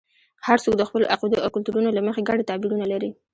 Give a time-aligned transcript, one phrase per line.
[0.47, 3.09] هر څوک د خپلو عقیدو او کلتورونو له مخې ګڼ تعبیرونه لري.